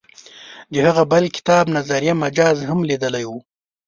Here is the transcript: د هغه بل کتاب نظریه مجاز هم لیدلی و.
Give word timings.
د 0.73 0.75
هغه 0.87 1.03
بل 1.11 1.23
کتاب 1.37 1.65
نظریه 1.77 2.13
مجاز 2.23 2.57
هم 2.69 2.79
لیدلی 2.89 3.23
و. 3.29 3.31